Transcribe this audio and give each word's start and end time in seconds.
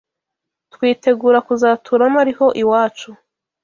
twitegura 0.73 1.39
kuzaturamo 1.47 2.17
ari 2.23 2.33
ho 2.37 2.47
iwacu 2.61 3.09